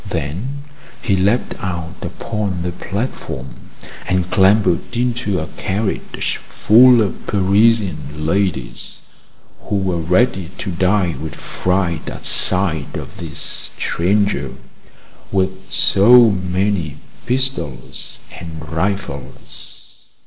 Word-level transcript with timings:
Then 0.09 0.63
he 0.99 1.15
leaped 1.15 1.53
out 1.59 1.93
upon 2.01 2.63
the 2.63 2.71
platform, 2.71 3.53
and 4.07 4.31
clambered 4.31 4.97
into 4.97 5.39
a 5.39 5.45
carriage 5.57 6.37
full 6.37 7.03
of 7.03 7.27
Parisian 7.27 8.25
ladies, 8.25 9.01
who 9.65 9.75
were 9.75 9.99
ready 9.99 10.49
to 10.57 10.71
die 10.71 11.13
with 11.21 11.35
fright 11.35 12.09
at 12.09 12.25
sight 12.25 12.95
of 12.97 13.17
this 13.17 13.37
stranger 13.77 14.55
with 15.31 15.71
so 15.71 16.31
many 16.31 16.97
pistols 17.27 18.25
and 18.39 18.71
rifles. 18.73 20.09